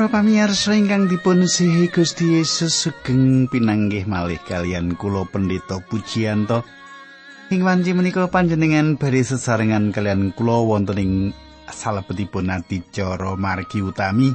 [0.00, 6.64] Para pamirsa ingkang dipun sihi Gusti Yesus sugeng pinanggih malih kalian kula pendeta Pujiyanto.
[7.52, 11.12] Ing wanci menika panjenengan bari sesarengan kalian kula wonten ing
[11.68, 14.32] salebetipun adicara margi utami.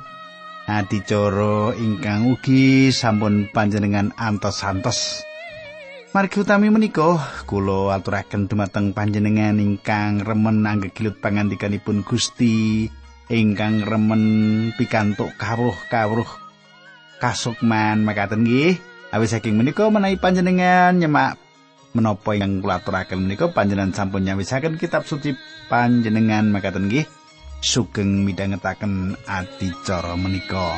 [0.70, 5.26] Adicara ingkang ugi sampun panjenengan antos-antos.
[6.14, 12.86] Margi utami menika kula aturaken dumateng panjenengan ingkang remen anggegilut pangandikanipun Gusti.
[13.32, 14.24] Ingkang remen
[14.78, 16.28] pikantuk kawruh-kawruh
[17.18, 18.78] kasukman makaten nggih.
[19.14, 21.40] Awis saking menika menawi panjenengan nyemak
[21.96, 25.34] menapa ingkang kula aturaken menika panjenengan sampun nyawisaken kitab suci
[25.72, 27.08] panjenengan makaten nggih.
[27.66, 30.78] Sugeng midhangetaken adicara menika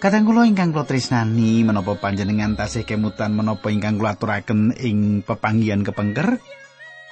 [0.00, 5.84] Kadang kula ingkang kula tresnani menapa panjenengan tasih kemutan menapa ingkang kula aturaken ing pepanggihan
[5.84, 6.40] kepengker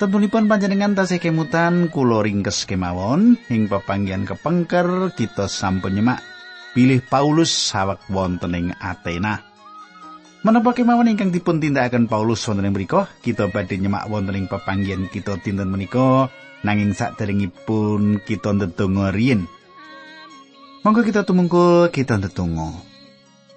[0.01, 6.25] Tentunipun panjenengan tasih kemutan kula ringkes kemawon ing pepanggihan kepengker kita sampun nyemak
[6.73, 9.37] pilih Paulus sawek wonten ing Athena.
[10.41, 15.05] Menapa kemawon ingkang dipun tindakaken Paulus wonten ing mriku kita badhe nyemak wonten ing pepanggihan
[15.13, 16.33] kita dinten menika
[16.65, 19.45] nanging saderengipun kita ndedonga riyin.
[20.89, 22.81] Monggo kita tumungkul kita ndedonga.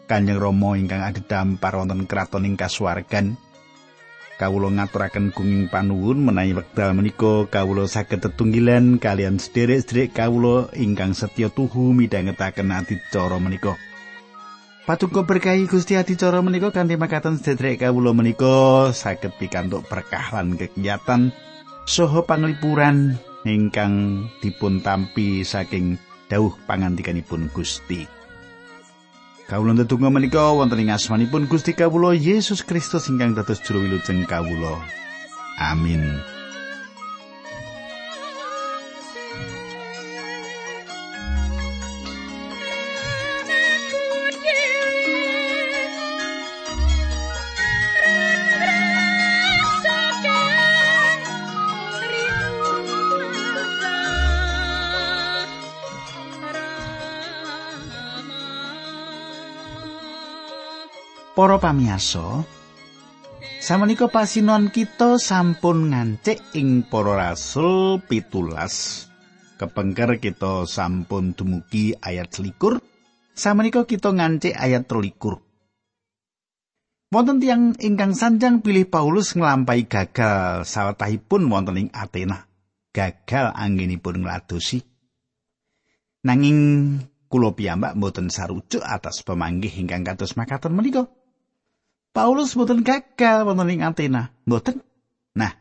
[0.04, 3.40] Kanjeng Rama ingkang adhedhampar wonten kraton ing kasuwargan.
[4.36, 11.48] Kawula ngaturaken gunging panuwun menawi wekdal menika kawula saged tetunggilan kalian sederek-sederek kawula ingkang setya
[11.48, 13.80] tuhu midhangetaken adicara menika.
[14.84, 21.32] Paduka berkahi Gusti adicara menika kanthi makaten sederek kawula menika saged pikantuk berkah lan kegiatan
[21.88, 23.16] saha panglipuran
[23.48, 25.96] ingkang dipun tampi saking
[26.32, 28.08] dawuh pangandikanipun Gusti.
[29.52, 34.80] Kawula ndedonga menika wonten ing asmanipun Gusti kawula Yesus Kristus ingkang dados juru wilujeng kawula.
[35.60, 36.24] Amin.
[61.42, 62.46] Para pamiyasa,
[63.58, 69.10] samenika pasinon kita sampun ngancik ing para rasul pitulas.
[69.58, 72.78] Kepengker kita sampun dumugi ayat selikur,
[73.34, 75.42] samenika kita ngancik ayat trolikur.
[77.10, 82.46] Wonten tiang ingkang sanjang pilih Paulus nglampahi gagal sawetahipun wonten ing Athena.
[82.94, 84.78] Gagal anggenipun ngladosi.
[86.22, 86.58] Nanging
[87.34, 91.10] kula piyambak mboten sarujuk atas pemanggih ingkang kados makaten menika.
[92.12, 94.84] Paulus mboten gagal wonten ing Athena, mboten.
[95.32, 95.56] Nah,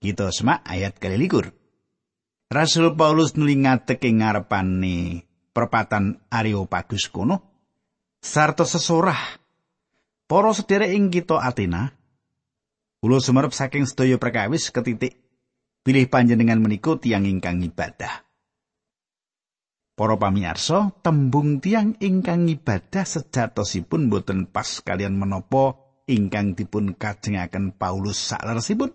[0.00, 1.52] kita semak ayat kali likur.
[2.48, 5.22] Rasul Paulus nuli ngadeg ing ngarepane
[5.52, 7.36] perpatan Areopagus kono
[8.18, 9.38] sarta sesorah
[10.24, 11.92] para sederek ing kita Athena
[12.98, 15.20] kula sumerep saking sedaya perkawis ketitik
[15.84, 18.24] pilih panjenengan menika tiang ingkang ibadah.
[19.94, 28.18] Para pamirsa, tembung tiang ingkang ibadah sejatosipun boten pas kalian menapa ingkang dipun kajengaken Paulus
[28.18, 28.90] sakleresipun.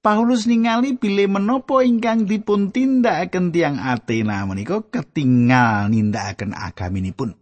[0.00, 7.36] Paulus ningali bilih menapa ingkang dipun tindakaken tiang Athena menika ketinggal nindakaken agaminipun.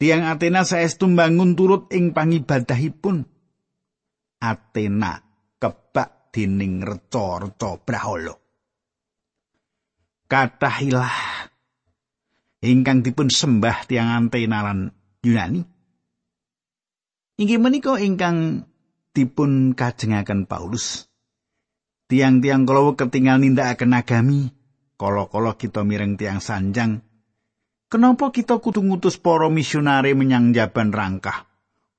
[0.00, 3.28] Tiang Athena saestu mbangun turut ing pangibadahipun.
[4.40, 5.20] Athena
[5.60, 8.36] kebak dening reca-reca Brahala.
[10.32, 11.16] Kathahilah
[12.64, 14.88] ingkang dipun sembah tiang Athena lan
[15.20, 15.75] Yunani.
[17.36, 18.64] Inggih menika ingkang
[19.12, 21.04] dipun kajengaken Paulus.
[22.08, 24.48] Tiang-tiang kala ketinggal nindakaken agami,
[24.96, 27.04] kala-kala kita mireng tiang sanjang.
[27.92, 31.44] Kenapa kita kudu ngutus para misionari menyang jaban rangkah?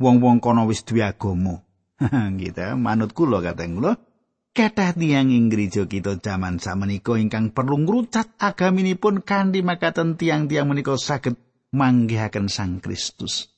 [0.02, 1.62] Wong-wong kono wis duwe agama.
[2.42, 3.94] gitu, manut kula kateng kula.
[4.58, 10.98] Kathah tiang ing gereja kita jaman samenika ingkang perlu ngrucat agaminipun kanthi makaten tiang-tiang menika
[10.98, 11.38] saged
[11.70, 13.57] manggihaken Sang Kristus.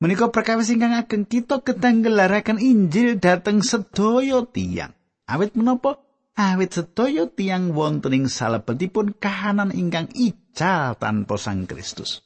[0.00, 4.96] Menika perkawis ingkang ageng kita ketanggelaraken Injil dhateng sedaya tiyang.
[5.28, 6.00] Awit menapa?
[6.40, 12.24] Awit sedaya tiyang wonten ing salebetipun kahanan ingkang ical tanpa Sang Kristus.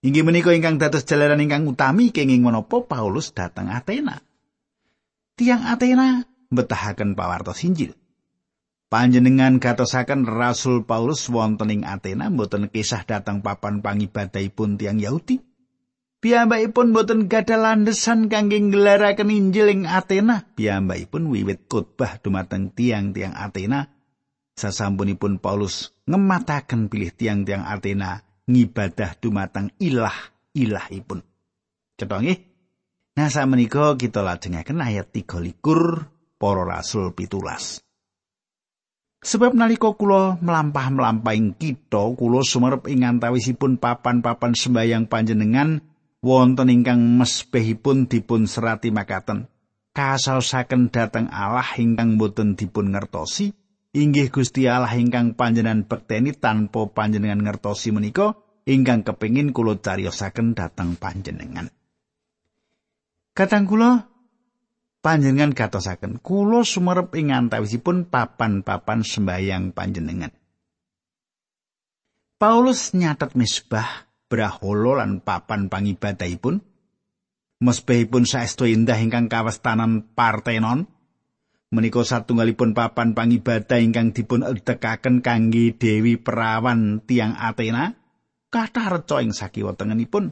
[0.00, 4.24] Inggih menika ingkang dados jalaran ingkang utami kenging menapa Paulus dhateng Athena.
[5.36, 7.92] tiang Athena mbetahaken pawartos Injil.
[8.88, 15.53] Panjenengan gatosaken Rasul Paulus wonten ing Athena mboten kisah datang papan pangibadahipun tiang Yahudi.
[16.24, 20.48] Piyambakipun mboten gadah landesan kangge nggelaraken Injil ing Athena.
[20.56, 23.92] Piyambakipun wiwit khotbah dumateng tiang-tiang Athena
[24.56, 31.20] sasampunipun Paulus ngemataken pilih tiang-tiang Athena ngibadah dumateng ilah-ilahipun.
[32.00, 32.40] Cetha nggih?
[33.20, 36.08] Nah menika kita lajengaken ayat 3 likur
[36.40, 37.84] para rasul pitulas.
[39.20, 45.92] Sebab nalika kula melampah-melampahing kita kula sumerep ing antawisipun papan-papan sembayang panjenengan
[46.24, 49.52] wonten ingkang mesbehipun dipun serati makaten.
[49.94, 53.54] Kasaosaken dhateng Allah ingkang boten dipun ngertosi,
[53.94, 58.34] inggih Gusti Allah ingkang panjenengan bekteni tanpa panjenengan ngertosi menika
[58.66, 61.70] ingkang kepingin kula cariyosaken dhateng panjenengan.
[63.38, 64.10] Katang kula
[64.98, 70.32] panjenengan katosaken kula sumerep ing antawisipun papan-papan sembayang panjenengan.
[72.34, 76.60] Paulus nyatet misbah braholo lan papan pangibadahipun.
[77.64, 80.90] Mesbahipun saestu indah ingkang kawestanan Partenon.
[81.74, 87.94] Menika satunggalipun papan pangibadah ingkang dipun edekaken kangge Dewi Perawan tiang Athena.
[88.52, 90.30] Kathah reca ing sakiwa tengenipun.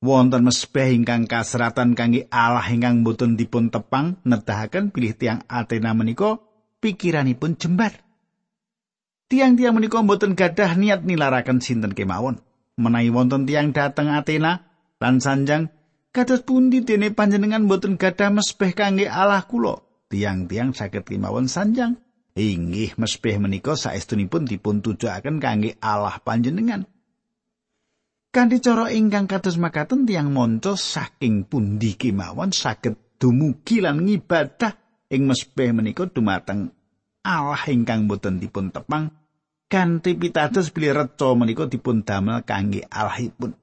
[0.00, 6.40] wonten mesbeh ingkang kasratan kangge Allah ingkang boten dipun tepang nedahaken pilih tiang Athena menika
[6.80, 7.92] pikiranipun jembar.
[9.30, 12.40] Tiang-tiang menika boten gadah niat nilaraken sinten kemawon.
[12.80, 14.64] Menawi wonten tiang dateng Athena
[14.96, 15.68] lan sanjang
[16.16, 19.84] kados pundi dene panjenengan boten gadah mesbeh kangge Allah kula.
[20.08, 22.00] Tiang-tiang saged kemawon sanjang.
[22.34, 26.88] Inggih mesbeh menika saestunipun dipun tujuaken kangge Allah panjenengan.
[28.32, 35.28] Kanthi cara ingkang kados makaten tiang monco saking pundi kemawon saged dumugi lan ngibadah ing
[35.28, 36.72] mesbeh menika dumateng
[37.20, 39.19] Allah ingkang boten dipun tepang
[39.70, 43.54] kanthi pitados bilih reca menika dipun damel kangge Allahipun.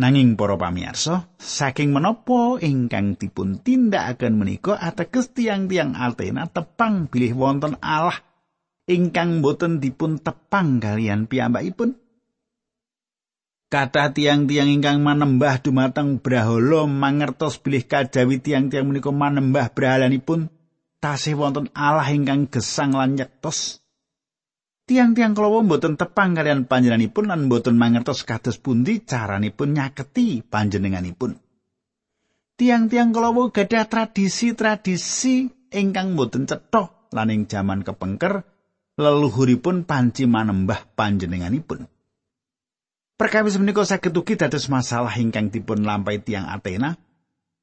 [0.00, 7.76] Nanging para pamirsa, saking menapa ingkang dipun tindakaken menika ateges tiang-tiang Altena tepang bilih wonten
[7.84, 8.16] Allah
[8.88, 12.00] ingkang boten dipun tepang kalian piyambakipun.
[13.68, 20.48] Kata tiang-tiang ingkang manembah dumateng brahala mangertos bilih kajawi tiang-tiang menika manembah brahalanipun
[21.04, 23.79] tasih wonten Allah ingkang gesang lan nyektos.
[24.90, 31.38] Tiang-tiang kalawa mboten tepang kalian panjenenganipun lan mboten mangertos kados pundi caranipun nyaketi panjenenganipun.
[32.58, 38.42] Tiang-tiang kalawa gadah tradisi-tradisi ingkang mboten cetha lan ing jaman kepengker
[38.98, 41.86] leluhuripun panci manembah panjenenganipun.
[43.14, 46.98] Perkawis menika saged ugi dados masalah ingkang dipun lampahi tiang Athena.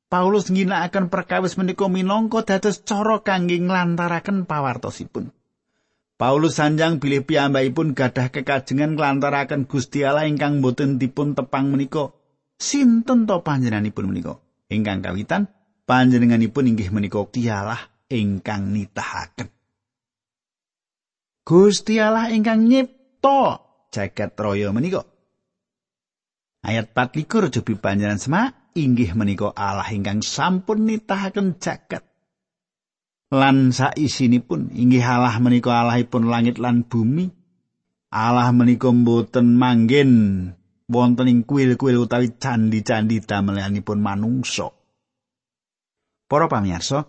[0.07, 5.35] Paulus ngginakaken perkawis menika minangka dados cara kangge nglantaraken pawartosipun.
[6.17, 12.09] Paulus sanjang bilih piyambakipun gadah kekajengan nglantaraken Gusti Allah ingkang boten dipun tepang menika.
[12.57, 14.41] Sinten to panjenenganipun menika?
[14.65, 15.45] Ingkang kawitan
[15.85, 17.21] panjenenganipun inggih menika
[17.53, 19.53] Allah ingkang nitahaken.
[21.45, 23.61] Gusti Allah ingkang nyipta
[23.93, 25.05] jagat raya menika.
[26.65, 32.01] Ayat 24 jobi panjenengan semak inggih menika Allah ingkang sampun nitahaken jagat.
[33.27, 37.27] Lan saisinipun inggih Allah menika Allahipun langit lan bumi.
[38.07, 40.11] Allah menika mboten manggen
[40.87, 44.71] wonten ing kuil-kuil utawi candi-candi damelanipun manungsa.
[46.27, 47.03] Para pamirsa,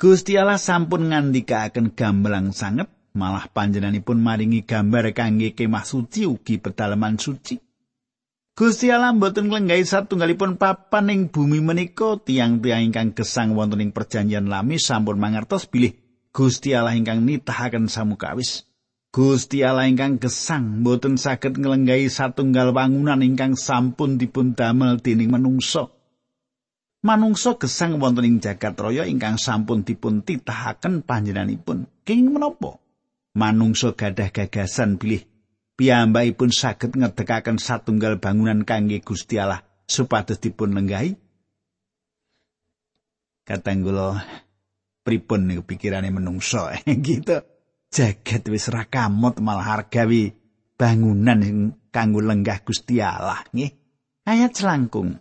[0.00, 7.20] Gusti Allah sampun ngandikaken gamblang sanget malah panjenenganipun maringi gambar kangge kemah suci ugi pedalaman
[7.20, 7.69] suci.
[8.60, 14.52] Gusti Allah mboten nglenggahi satunggalipun papan ing bumi menika tiang-tiang ingkang gesang wonten ing perjanjian
[14.52, 15.96] lami sampun mangertos bilih
[16.28, 18.68] Gusti Allah ingkang nitahaken samukawis.
[19.16, 25.88] Gusti Allah ingkang gesang mboten saged nglenggahi satunggal bangunan ingkang sampun dipun damel dening manungsa.
[27.00, 31.88] Manungsa gesang wonten ing jagat raya ingkang sampun dipun titahaken panjenenganipun.
[32.04, 32.76] Kenging menapa?
[33.32, 35.29] Manungsa gadah gagasan bilih
[35.80, 41.16] piyambakipun saged ngedekaken satunggal bangunan kangge Gusti Allah supados dipun lenggahi.
[43.48, 44.20] Katanggula
[45.00, 46.68] pripun niku pikirane menungso
[47.08, 47.40] gitu.
[47.88, 50.36] Jagat wis ra kamot malah hargawi
[50.76, 53.72] bangunan kanggo lenggah Gusti Allah nggih.
[54.28, 55.16] Ayat selangkung.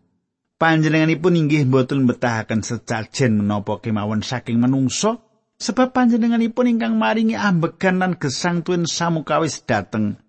[0.59, 5.23] Panjenenganipun inggih boten betahaken secajen menapa kemawon saking menungso
[5.55, 10.19] sebab panjenenganipun ingkang maringi ambegan lan gesang tuwin samukawis dateng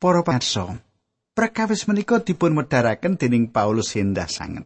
[0.00, 0.80] Para pamirsa,
[1.36, 4.64] perkawis menika dipun medharaken dening Paulus hendah sanget.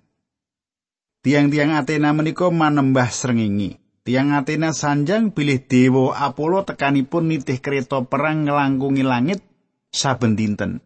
[1.27, 3.83] Tiang-tiang Athena menika manembah srengenge.
[4.07, 9.43] Tiang Athena sanjang bilih dewa Apollo tekanipun nitih kereta perang ngelangkungi langit
[9.91, 10.79] saben dinten.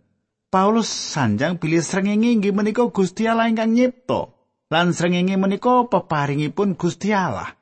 [0.48, 4.32] Paulus sanjang bilih srengenge inggih menika Gusti Allah ingkang nyipta.
[4.72, 7.52] Lan srengenge menika peparingipun Gusti Allah.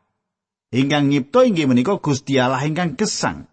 [0.70, 3.50] Ingkang nyipta inggih menika Gusti Allah ingkang gesang.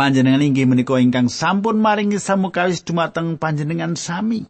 [0.00, 4.48] Panjenengan inggih menika ingkang sampun maringi samukawis dumateng panjenengan sami.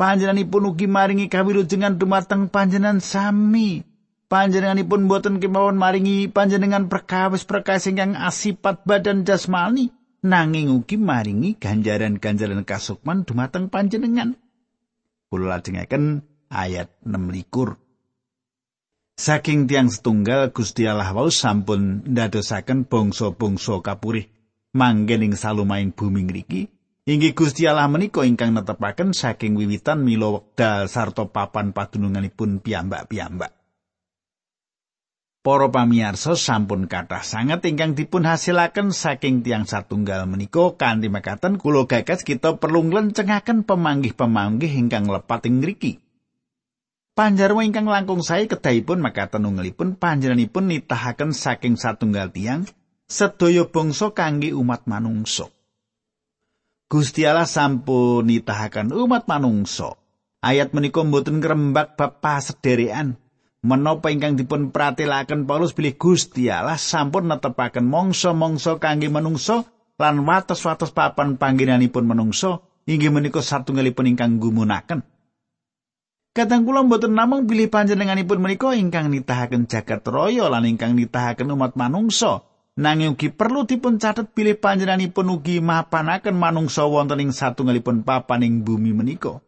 [0.00, 3.84] Panjenenganipun ugi maringi kawilujengan dumateng panjenengan sami.
[4.32, 9.92] Panjenenganipun boten kemawon maringi panjenengan perkawis-perkawis ingkang asipat badan jasmani,
[10.24, 14.32] nanging ugi maringi ganjaran-ganjaran kasukman dumateng panjenengan.
[15.28, 17.76] Kula lajengaken ayat 6 likur.
[19.20, 24.39] Saking tiang setunggal Gusti Allah wau sampun ndadosaken bangsa-bangsa kapurih
[24.70, 26.70] manggen ing salumaing bumi ngriki
[27.10, 33.60] inggih Gusti Allah menika ingkang netepaken saking wiwitan mila wekdal sarta papan padununganipun piyambak-piyambak
[35.40, 41.88] Para pamirsa sampun kathah sanget ingkang dipun hasilaken saking tiang satunggal menika kanthi mekaten kula
[41.88, 45.96] gagas kita perlu nglencengaken pemanggih-pemanggih ingkang lepat ing ngriki.
[47.16, 52.68] Panjarwa ingkang langkung sae kedahipun mekaten unggelipun panjenenganipun nitahaken saking satunggal tiang
[53.10, 55.50] sedaya bangsa kangge umat manungsa.
[56.86, 59.98] Gusti Allah sampun nitahaken umat manungsa.
[60.40, 63.18] Ayat menika mboten ngrembak bab pasederekan.
[63.60, 69.68] Menapa ingkang dipun pratelaken Paulus bilih Gusti Allah sampun netepaken mangsa-mangsa kangge manungsa
[70.00, 75.04] lan wates-wates papan panggenanipun manungsa inggih menika satunggalipun ingkang gumunaken.
[76.30, 81.76] Kadang kula mboten namung bilih panjenenganipun menika ingkang nitahaken jagat raya lan ingkang nitahaken umat
[81.76, 82.49] manungsa.
[82.80, 88.64] Nanging ugi perlu dipun catet bilih panjenenganipun ugi mapanaken manungsa wonten ing satunggalipun papan ing
[88.64, 89.44] bumi menika.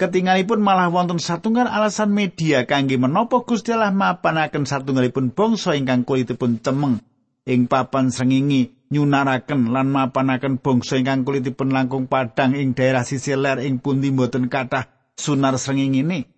[0.00, 6.58] Ketinggalipun malah wonten satunggal alasan media kangge menapa Gusti Allah mapanaken satunggalipun bangsa ingkang kulitipun
[6.64, 7.04] cemeng
[7.44, 13.60] ing papan srengenge nyunaraken lan mapanaken bangsa ingkang kulitipun langkung padang ing daerah sisi ler
[13.60, 16.33] ing pundi boten kathah sunar srengenge ini.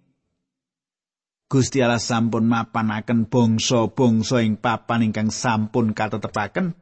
[1.46, 6.74] Gusti Allah sampun mapanaken bangsa-bangsa ing papan ingkang sampun katetepaken.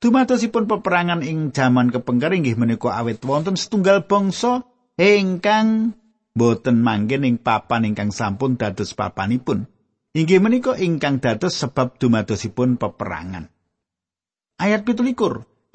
[0.00, 4.64] Dumatosipun peperangan ing jaman kepengker inggih menika awet wonten setunggal bangsa
[4.96, 5.92] ingkang
[6.32, 9.68] boten manggen ing papan ingkang sampun dados papanipun.
[10.16, 13.52] Inggih menika ingkang dados sebab dumatosipun peperangan.
[14.56, 15.12] Ayat 17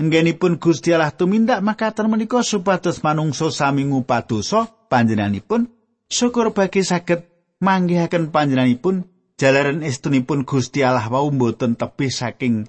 [0.01, 5.69] Enggenipun Gusti Allah tumindak makaten menika supados manungsa sami ngupadosa panjenenganipun
[6.09, 7.32] syukur bagi saged
[7.63, 9.08] manggihaken panjenenganipun
[9.39, 12.67] jalaran estunipun Gusti Allah wau mboten tebih saking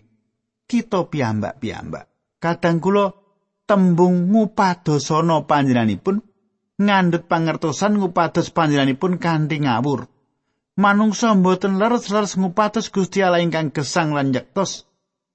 [0.71, 2.07] kita piyambak-piyambak.
[2.39, 3.11] Kadang kula
[3.67, 6.23] tembung ngupadosana panjenenganipun
[6.79, 10.07] ngandhut pangertosan ngupados panjenenganipun kanthi ngawur.
[10.75, 14.87] Manungsa mboten leres-leres ngupados Gusti Allah ingkang gesang lan nyektos.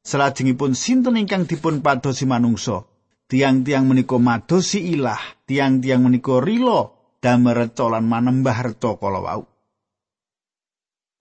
[0.03, 2.87] Salajengipun sinten ingkang dipun padosi manungsa?
[3.29, 6.89] Tiang-tiang menika madosi ilah, tiang-tiang menika rila
[7.21, 9.43] damereca lan manembah reca kala wau.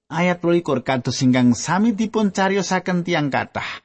[0.08, 3.84] Ayat 12 kados ingkang sami dipun cariyosaken tiang kathah.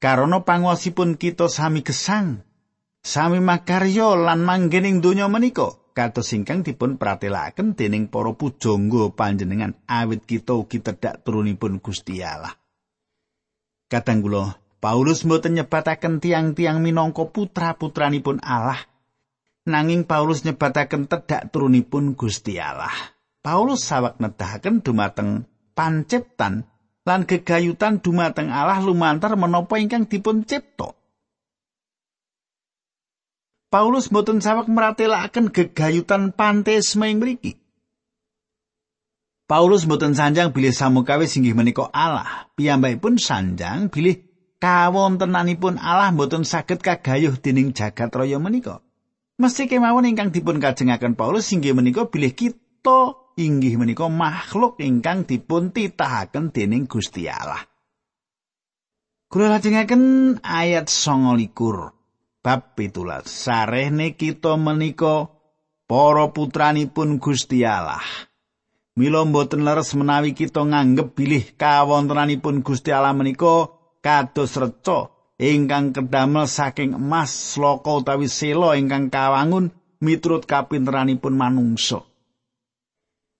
[0.00, 2.40] Karana panguwasipun kita sami gesang,
[3.04, 10.24] sami makarya lan manggening donya menika, kados ingkang dipun pratelakaken dening para pujangga panjenengan awit
[10.24, 12.56] kita ugi tedhak turunipun Gusti Allah.
[13.92, 18.78] Kadang kula Paulus mboten nyebataken tiang-tiang minangka putra-putranipun Allah
[19.68, 22.94] nanging Paulus nyebataken tedhak turunipun Gusti Allah.
[23.44, 25.44] Paulus sawak nedahaken dumateng
[25.78, 26.66] panciptan
[27.06, 30.98] lan gegayutan dumateng Allah lumantar menapa ingkang dipun cipta.
[33.70, 37.54] Paulus boten sawak meratelaken gegayutan panteisme ing mriki.
[39.46, 42.50] Paulus boten sanjang bilih samukawis inggih menika Allah.
[42.58, 44.24] Piyambakipun sanjang bilih
[44.58, 48.82] kawontenanipun Allah boten saged kagayuh dening jagat raya menika.
[49.38, 55.70] Mesti kemawon ingkang dipun kajengaken Paulus inggih menika bilih kita inggih menika makhluk ingkang dipun
[55.70, 57.62] titahaken dening Gusti Allah.
[59.30, 60.02] Kula lajengaken
[60.42, 61.54] ayat 29
[62.42, 63.28] bab 17.
[63.28, 65.30] Sarehne kita menika
[65.86, 68.02] para putranipun Gusti Allah.
[68.98, 73.70] Mila mboten leres menawi kita nganggep bilih kawontenanipun Gusti Allah menika
[74.02, 79.70] kados reca ingkang kedamel saking emas sloka utawi sela ingkang kawangun
[80.02, 82.07] miturut kapinteranipun manungsa.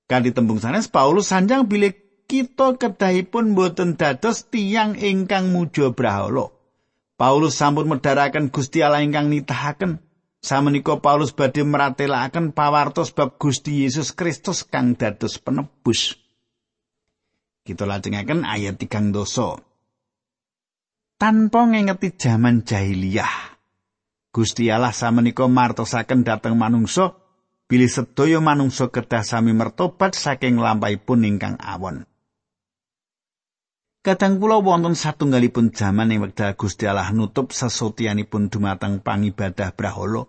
[0.08, 1.92] Kanthi tembung sanes Paulus sanjang bilih
[2.24, 6.48] kita kedahipun boten dados tiang ingkang muja brahala.
[7.20, 10.00] Paulus sampun medharaken Gusti Allah ingkang nitahaken
[10.38, 16.14] Samenika Paulus badhe meratelaken pawartos bab Gusti Yesus Kristus kang dados penebus.
[17.66, 19.58] Kita lajengaken ayat tigang dosa.
[21.18, 23.58] Tanpa ngengeti jaman jahiliyah,
[24.30, 27.18] Gusti Allah samenika martosaken dhateng manungsa
[27.68, 32.08] bilih sedaya manungsa kedah sami mertobat saking lampahipun ingkang awon.
[34.00, 40.24] Kadang kula wonten satunggalipun jaman ing wekdal Gusti Allah nutup sesotianipun dumateng pangibadah brahala.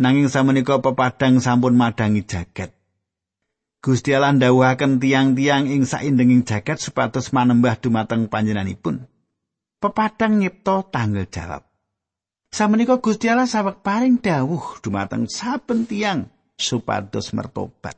[0.00, 2.74] Nanging samenika pepadang sampun madangi jagat.
[3.78, 9.06] Gusti Allah ndhawuhaken tiang-tiang ing saindenging jagat supados manembah dumateng panjenenganipun.
[9.78, 11.62] Pepadang nyipta tanggal jawab.
[12.50, 17.96] Samenika Gusti Allah sawek paring dawuh dumateng saben tiang supados mertobat.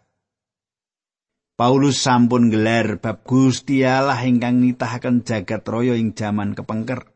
[1.52, 7.12] Paulus sampun gelar bab Gusti Allah ingkang nitahaken jagat raya ing jaman kepengker.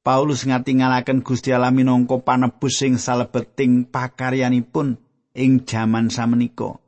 [0.00, 4.96] Paulus ngatingalaken Gusti Allah minangka panebus sing salebeting pakaryanipun
[5.36, 6.80] ing jaman samenika.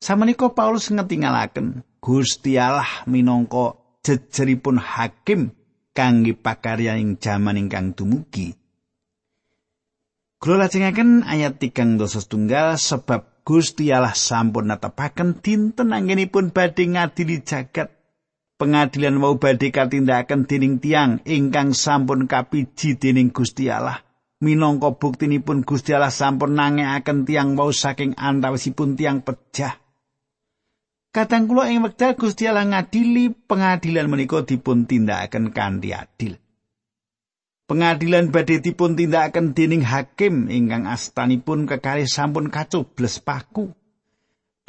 [0.00, 5.52] Samenika Paulus ngatingalaken Gusti Allah minangka jejeripun hakim
[5.92, 8.63] kangge pakarya ing jaman ingkang dumugi.
[10.44, 17.40] Kula lajengaken ayat 3 dosa setunggal sebab Gusti Allah sampun netepaken dinten anggenipun badhe ngadili
[17.40, 17.88] jagat.
[18.60, 24.04] Pengadilan wau badhe katindakan dening tiang ingkang sampun kapiji dening Gusti Allah.
[24.44, 29.80] Minangka buktinipun Gusti Allah sampun nangekaken tiang wau saking antawisipun tiang pejah.
[31.08, 36.36] Kadang kula ing wekdal Gusti Allah ngadili pengadilan menika dipun tindakaken kanthi adil.
[37.64, 43.72] Pengadilan badhe dipun tindakaken dening hakim ingkang astanipun kekalih sampun kacubles paku.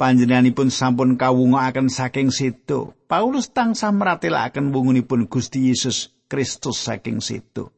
[0.00, 2.96] Panjenenganipun sampun kawungaken saking sedo.
[3.04, 7.76] Paulus tansah meratelaken wungunipun Gusti Yesus Kristus saking sedo.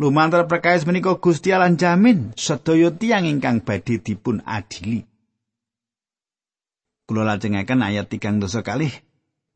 [0.00, 5.04] Lumantar perkawis menika Gusti Allah jamin sedaya tiang ingkang badhe dipun adili.
[7.04, 9.03] Kula lajengaken ayat 3 dosa kalih.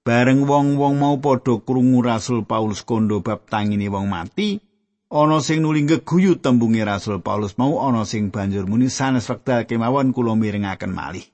[0.08, 4.56] Bareng wong-wong mau padha krungu Rasul Paulus kondo bab tangine wong mati,
[5.12, 10.16] ana sing nuli geguyu tembunge Rasul Paulus mau ana sing banjur muni sanes wekdal kemawon
[10.16, 11.28] kula mirengaken malih.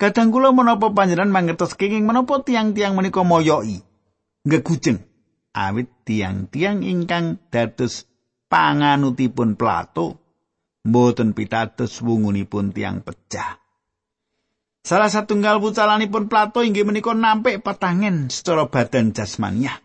[0.00, 3.84] Kadang kula menapa panjenengan mangertos kenging menapa tiang-tiang menika moyoki
[4.48, 5.04] gegujeng
[5.52, 8.08] awit tiang-tiang ingkang dados
[8.48, 10.16] panganutipun Plato
[10.80, 13.67] mboten pitados wungunipun tiang pecah.
[14.88, 19.84] Salah satunggal pucalanipun Plato inggih menika nampik petangen secara badan jasmaniah.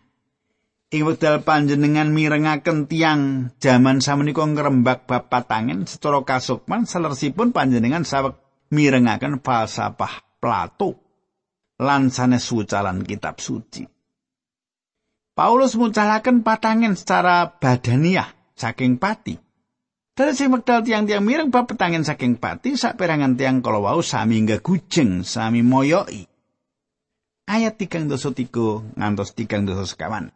[0.88, 8.40] Ing wekdal panjenengan mirengaken tiang jaman samenika ngrembak bab patangen secara kasukman salersipun panjenengan sawek
[8.72, 10.96] mirengaken falsafah Plato
[11.84, 13.84] lan sanes wucalan kitab suci.
[15.36, 19.43] Paulus mucalaken patangen secara badaniah saking pati.
[20.14, 25.26] Terus sing wekdal tiang-tiang mireng bab petangen saking pati saperangan tiang kala wau sami gujeng,
[25.26, 26.30] sami moyoi.
[27.50, 30.30] Ayat tigang dosa tiga ngantos tigang dosa sekawan.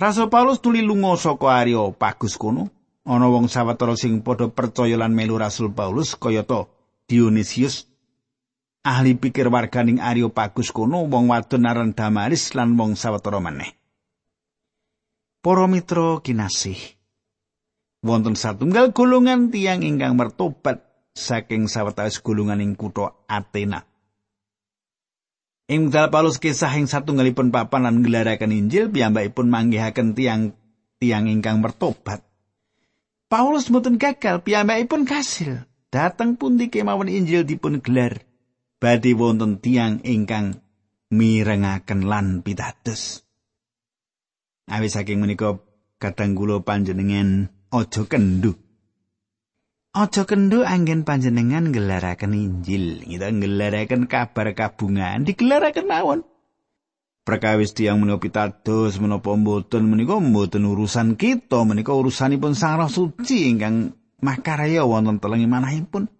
[0.00, 2.72] Rasul Paulus tuli lunga saka Ario Pagus kono.
[3.04, 6.70] Ana wong sawetara sing padha percaya lan melu Rasul Paulus kayata
[7.06, 7.90] Dionysius
[8.82, 13.74] ahli pikir warganing Ario Pagus kono wong wadon aran Damaris lan wong sawetara maneh.
[15.42, 16.78] Para mitra kinasih,
[18.02, 20.82] wonten satunggal golongan tiang ingkang mertobat
[21.14, 23.86] saking sawetawis golongan ing kutha Athena.
[25.70, 30.52] Ing dal Paulus kisah ing satunggalipun papan lan ngelaraken Injil piyambakipun manggihaken tiang
[30.98, 32.20] tiang ingkang mertobat.
[33.30, 35.64] Paulus mboten gagal piyambakipun kasil.
[35.92, 38.20] Dateng pundi kemawon Injil dipun gelar
[38.82, 40.58] badhe wonten tiang ingkang
[41.12, 43.22] mirengaken lan pitados.
[44.66, 45.60] Awis saking menika
[46.00, 48.52] kadang kula panjenengan aja kendu.
[49.92, 56.20] Aja kendu anggen panjenengan gelaraken Injil, kita gelaraken kabar kabungan, digelaraken mawon.
[57.22, 63.46] Perkawis tiang menika pitados menapa mboten menika mboten urusan kita, menika urusanipun Sang Roh Suci
[63.46, 66.10] ingkang makarya wonten telengi manahipun.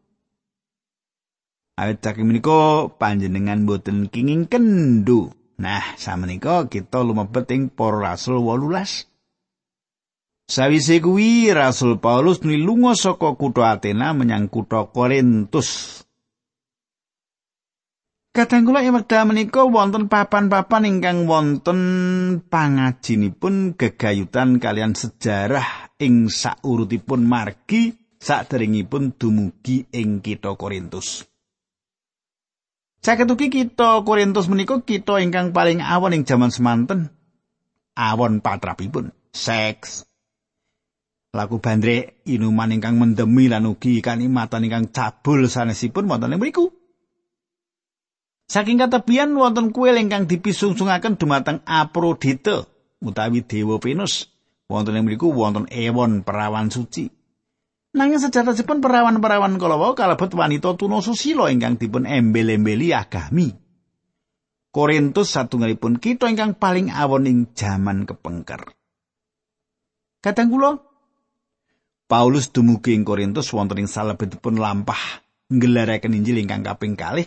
[1.75, 5.33] Awit saking menika panjenengan mboten kenging kendu.
[5.59, 9.12] Nah, samenika kita lumebet ing para rasul 18.
[10.53, 16.05] Sawise kuwi Rasul Paulus nilunga saka kutha Athena menyang kutha Korintus.
[18.37, 21.81] Kadang kula ing wekdal menika wonten papan-papan ingkang wonten
[22.53, 31.25] pangajinipun gegayutan kalian sejarah ing saurutipun margi saderengipun dumugi ing kitha Korintus.
[33.01, 37.09] Caketuki kita Korintus menika kita ingkang paling awon ing jaman semanten.
[37.97, 40.12] Awon patrapipun, seks,
[41.33, 46.69] laku bandrek inuman ingkang mendemi lan ugi kanikmatan ingkang cabul sanesipun wonten ing mriku.
[48.53, 52.69] Saking katebian wonten kuil ingkang dipisungsungake dumateng Aprodite
[53.01, 54.29] utawi dewa Venus.
[54.69, 57.09] Wonten ing mriku wonten ewon perawan suci.
[57.93, 63.53] Nanging sejatosipun perawan-perawan kala wau kalebet wanita tuna susila ingkang dipun embel-embeli agami.
[64.73, 68.65] Korintus satunggalipun kita ingkang paling awon ing jaman kepengker.
[70.25, 70.92] Kadang kula
[72.13, 77.25] Paulus dumugi ing Korintus wonten ing salebetipun lampah nggelaraken Injil ingkang kaping kalih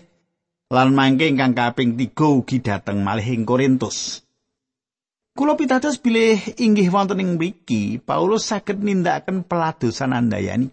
[0.70, 4.22] lan mangke ingkang kaping tiga ugi dateng malih ing Korintus.
[5.34, 10.70] Kulo pitados bilih inggih wonten ing mriki Paulus saged nindakaken peladosan andayani.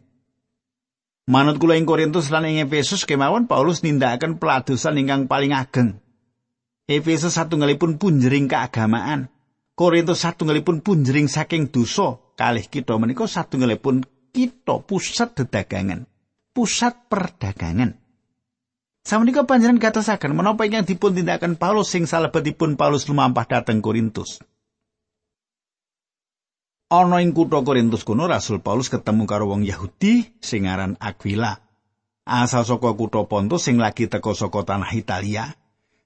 [1.32, 5.96] Manut kula ing Korintus lan ing Efesus kemawon Paulus nindakaken peladosan ingkang paling ageng.
[6.84, 9.32] Efesus satunggalipun punjering keagamaan.
[9.72, 12.20] Korintus satunggalipun punjering saking dosa.
[12.42, 14.02] Kalih kita menika satunggalipun
[14.34, 16.10] kita pusat dedagangan,
[16.50, 17.94] pusat perdagangan.
[19.06, 24.42] Samenika panjenengan gatosaken menapa ingkang dipun tindakan Paulus sing salebetipun Paulus lumampah dhateng Korintus.
[26.90, 31.62] Ana ing kutha Korintus kuno Rasul Paulus ketemu karo wong Yahudi sing aran Aquila.
[32.26, 35.46] Asal saka kutha Pontus sing lagi teka saka tanah Italia.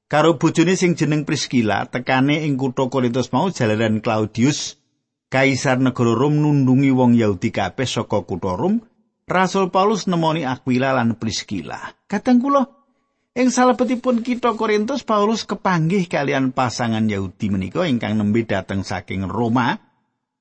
[0.04, 4.84] Karo bojone sing jeneng Priscilla tekane ing kutha Korintus mau jalaran Claudius
[5.36, 8.80] Kaisar negara Rom nundungi wong Yahudi kabeh saka kutha Rom.
[9.28, 11.92] Rasul Paulus nemoni Aquila lan Priscilla.
[12.08, 12.64] Kadang kula
[13.36, 19.76] Ing salebetipun kita Korintus Paulus kepanggih kalian pasangan Yahudi menika ingkang nembe dateng saking Roma.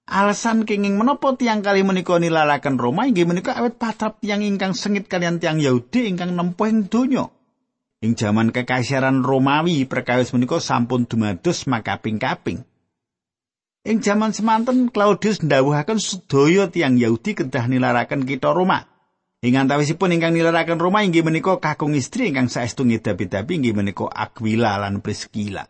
[0.07, 5.11] Alasan kenging menapa tiang kali menika nilalaken Roma inggih menika awet patrap tiang ingkang sengit
[5.11, 7.27] kalian tiang Yahudi ingkang nempuh ing donya.
[7.99, 12.63] Ing jaman kekaisaran Romawi perkawis menika sampun dumados makaping-kaping.
[13.85, 18.89] Ing jaman semanten Claudius ndawuhaken sedaya tiang Yahudi kedah nilaraken kita Roma.
[19.45, 24.81] Ing antawisipun ingkang nilaraken Roma inggih menika kakung istri ingkang saestu ngedapi-dapi inggih menika Aquila
[24.81, 25.69] lan Priscilla.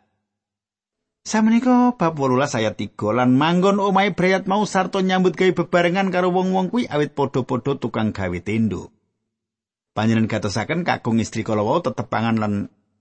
[1.27, 6.31] Samenika bab 18 ayat 3 lan manggon omahe Brayat mau sarta nyambut gawe bebarengan karo
[6.31, 8.95] wong-wong kuwi awit padha-padha tukang gawe tendo.
[9.91, 12.53] Panjenengan gatosaken kakung istri kala wau tetepangan lan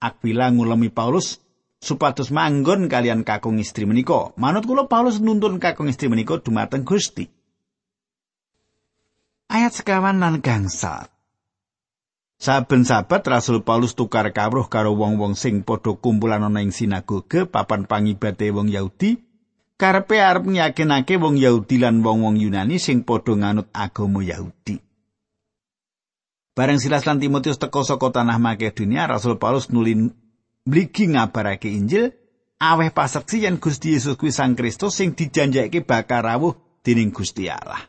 [0.02, 1.43] Aquila ngulemi Paulus
[1.84, 4.32] supados manggon kalian kakung istri menika.
[4.40, 7.28] Manut kula Paulus nuntun kakung istri menika dumateng Gusti.
[9.54, 11.06] ayat sekawan lan gangsa.
[12.34, 17.86] Saben sabat Rasul Paulus tukar kawruh karo wong-wong sing padha kumpulan ana ing sinagoge papan
[17.86, 19.22] pangibate wong Yahudi,
[19.78, 24.82] karepe arep nyakinake wong Yahudi lan wong-wong Yunani sing padha nganut agama Yahudi.
[26.54, 30.14] Bareng Silas lan Timotius teka saka tanah Makedonia, Rasul Paulus nulin
[30.64, 32.12] mligi ngabarake Injil
[32.60, 37.80] aweh pasaksi yen Gusti Yesus kuwi Sang Kristus sing dijanjake bakal rawuh dening Gusti Allah.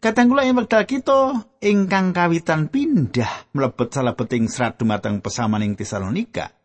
[0.00, 6.56] Kadang kula ing kita ingkang kawitan pindah mlebet salebeting serat dumateng pesamaning Tesalonika.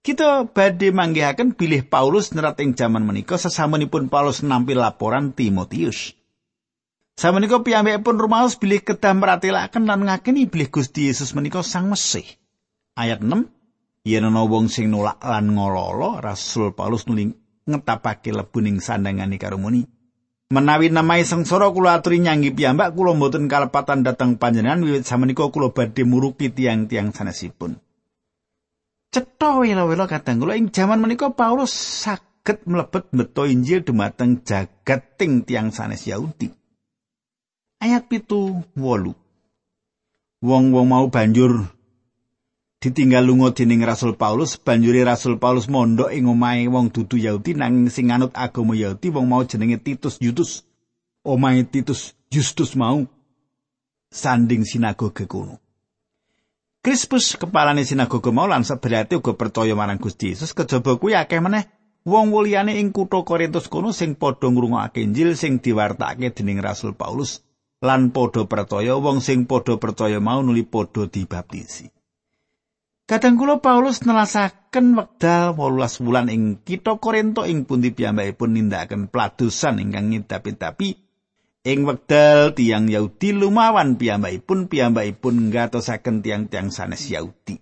[0.00, 6.16] Kita badhe manggihaken bilih Paulus nerat ing jaman menika sesamunipun Paulus nampil laporan Timotius.
[7.20, 12.26] Samenika piyambakipun rumaos bilih kedah meratelaken lan ngakeni bilih Gusti Yesus menika Sang Mesih.
[12.96, 13.48] Ayat 6
[14.04, 17.32] Yen ana wong sing nolak lan ngololo, Rasul Paulus nuling
[17.64, 19.80] ngetapake lebuning sandangane karo muni,
[20.52, 25.72] Menawi namai sengsara kula aturi nyanggi piyambak kula mboten kalepatan dhateng panjenengan wiwit samenika kula
[25.72, 27.80] badhe murupi tiang-tiang sanesipun.
[29.08, 35.72] Cetha wela-wela kadang kula ing jaman menika Paulus saged mlebet meto Injil dumateng jagating tiang
[35.72, 36.52] sanes Yahudi.
[37.80, 39.16] Ayat pitu wolu.
[40.44, 41.72] Wong-wong mau banjur
[42.84, 47.88] ditinggal lunga dening Rasul Paulus banjuri Rasul Paulus mondok ing omahe wong dudu Yahudi nanging
[47.88, 50.68] sing anut agama Yahudi wong mau jenenge Titus Yutus
[51.24, 53.08] omahe Titus Justus mau
[54.12, 55.56] sanding sinagoge kuno
[56.84, 60.52] Krispus kepalane sinagoge mau lan sebrate uga percaya marang Gusti Yesus.
[60.52, 61.64] Kejaba kuwi akeh meneh
[62.04, 67.40] wong muliyane ing kutha Korintus kuno sing padha ngrungokake Injil sing diwartakake dening Rasul Paulus
[67.80, 71.88] lan padha percaya wong sing padha percaya mau nuli padha dibaptisi
[73.04, 79.76] Kadang kula Paulus nelasaken wekdal 18 wulan ing kitha Korinto ing pundi piyambakipun nindakaken pladusan
[79.76, 81.04] ingkang ngidapi-dapi
[81.68, 87.60] ing wekdal tiang Yahudi lumawan piyambakipun piyambakipun ngatosaken tiang-tiang sanes Yahudi.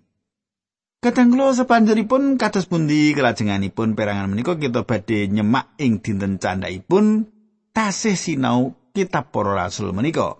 [1.02, 7.26] Kadang kula sapanjenipun kados pundi kelajenganipun perangan menika kita badhe nyemak ing dinten candhaipun
[7.74, 10.38] tasih sinau kitab para rasul menika.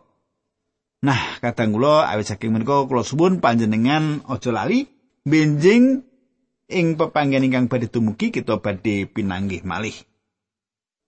[1.02, 4.91] Nah, kadang kula awit saking menika kula suwun panjenengan aja lali
[5.22, 6.02] benjing
[6.72, 9.94] ing pepanggen ingkang badhe dumugi kita badhe pinanggih malih.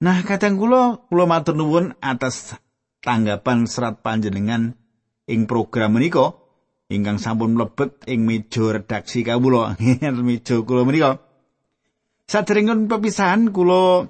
[0.04, 2.58] Nah, kadang kula kula matur nuwun atas
[3.00, 4.76] tanggapan serat panjenengan
[5.24, 6.36] ing program menika
[6.92, 9.78] ingkang sampun mlebet ing meja redaksi kawula.
[10.28, 11.24] meja kula menika.
[12.24, 14.08] Sadèrèngipun pepisahan kula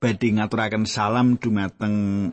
[0.00, 2.28] badhe ngaturaken salam dumateng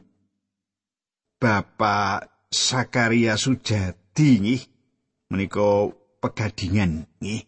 [1.39, 4.62] Bapak Sakaria Sujadi nggih
[5.32, 7.47] menika pegadingan nggih.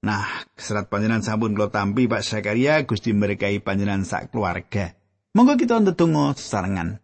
[0.00, 0.24] Nah,
[0.56, 4.96] serat panjenengan sampun kula tampi Pak Sakaria Gusti berkahi panjenengan sak keluarga.
[5.36, 6.98] Monggo kita ndedonga sesarengan.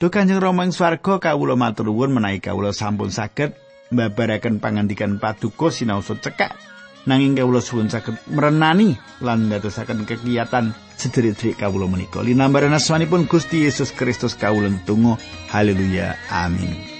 [0.00, 3.52] Duh Kanjeng Rama ing swarga kawula matur nuwun menawi kawula sampun saged
[3.92, 6.56] mbabaraken pangandikan paduka sinau cekak
[7.04, 13.92] nanging kawula suwun saged merenani lan ndadosaken kegiatan sederek-sederek kawula menika linambaran asmanipun Gusti Yesus
[13.92, 15.20] Kristus kawula tunggu
[15.52, 16.99] haleluya amin